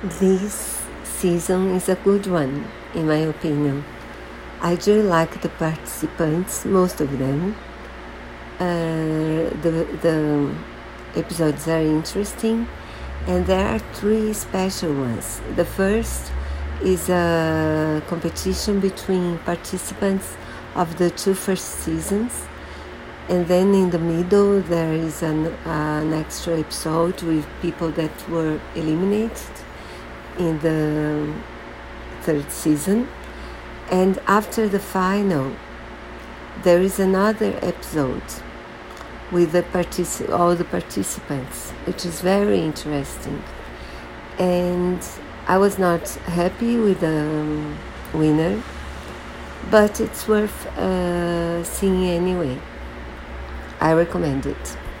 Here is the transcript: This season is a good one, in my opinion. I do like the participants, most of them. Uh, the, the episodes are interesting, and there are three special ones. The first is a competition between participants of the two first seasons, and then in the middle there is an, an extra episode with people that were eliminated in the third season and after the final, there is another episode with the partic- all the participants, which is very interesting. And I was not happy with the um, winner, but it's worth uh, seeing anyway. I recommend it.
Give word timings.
This 0.00 0.80
season 1.02 1.74
is 1.74 1.88
a 1.88 1.96
good 1.96 2.28
one, 2.28 2.64
in 2.94 3.08
my 3.08 3.16
opinion. 3.16 3.84
I 4.60 4.76
do 4.76 5.02
like 5.02 5.42
the 5.42 5.48
participants, 5.48 6.64
most 6.64 7.00
of 7.00 7.18
them. 7.18 7.56
Uh, 8.60 9.50
the, 9.60 9.88
the 10.00 10.54
episodes 11.16 11.66
are 11.66 11.80
interesting, 11.80 12.68
and 13.26 13.44
there 13.46 13.66
are 13.66 13.80
three 13.92 14.32
special 14.34 14.94
ones. 14.94 15.40
The 15.56 15.64
first 15.64 16.30
is 16.80 17.08
a 17.08 18.00
competition 18.06 18.78
between 18.78 19.38
participants 19.38 20.36
of 20.76 20.96
the 20.98 21.10
two 21.10 21.34
first 21.34 21.80
seasons, 21.80 22.46
and 23.28 23.48
then 23.48 23.74
in 23.74 23.90
the 23.90 23.98
middle 23.98 24.60
there 24.60 24.92
is 24.92 25.24
an, 25.24 25.46
an 25.64 26.12
extra 26.12 26.60
episode 26.60 27.20
with 27.22 27.44
people 27.60 27.90
that 27.90 28.28
were 28.28 28.60
eliminated 28.76 29.50
in 30.38 30.58
the 30.60 31.32
third 32.22 32.50
season 32.50 33.08
and 33.90 34.18
after 34.26 34.68
the 34.68 34.78
final, 34.78 35.56
there 36.62 36.80
is 36.80 37.00
another 37.00 37.58
episode 37.62 38.22
with 39.32 39.52
the 39.52 39.62
partic- 39.62 40.30
all 40.30 40.54
the 40.54 40.64
participants, 40.64 41.70
which 41.86 42.04
is 42.04 42.20
very 42.20 42.60
interesting. 42.60 43.42
And 44.38 45.02
I 45.46 45.56
was 45.56 45.78
not 45.78 46.06
happy 46.40 46.76
with 46.76 47.00
the 47.00 47.20
um, 47.20 47.78
winner, 48.12 48.62
but 49.70 50.00
it's 50.00 50.28
worth 50.28 50.66
uh, 50.76 51.64
seeing 51.64 52.04
anyway. 52.04 52.58
I 53.80 53.94
recommend 53.94 54.44
it. 54.44 54.76